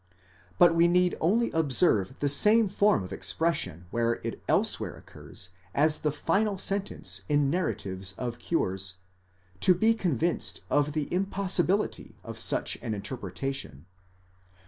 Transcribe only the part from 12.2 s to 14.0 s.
of such an interpretation.